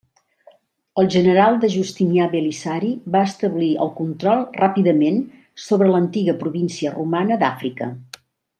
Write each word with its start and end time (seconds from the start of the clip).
El 1.01 1.09
general 1.15 1.59
de 1.63 1.69
Justinià 1.73 2.25
Belisari 2.31 2.89
va 3.17 3.21
establir 3.31 3.69
el 3.85 3.91
control 4.01 4.41
ràpidament 4.63 5.21
sobre 5.67 5.91
l'antiga 5.97 6.37
província 6.43 6.97
romana 6.99 7.39
d'Àfrica. 7.45 7.93